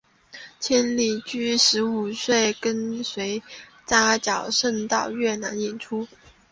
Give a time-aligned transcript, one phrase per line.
[0.59, 3.43] 千里驹十五岁跟随
[3.85, 6.07] 扎脚胜到越南演出。